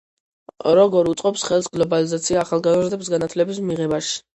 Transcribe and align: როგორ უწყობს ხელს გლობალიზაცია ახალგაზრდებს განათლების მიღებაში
როგორ 0.79 1.11
უწყობს 1.11 1.45
ხელს 1.51 1.71
გლობალიზაცია 1.77 2.43
ახალგაზრდებს 2.49 3.17
განათლების 3.17 3.67
მიღებაში 3.73 4.25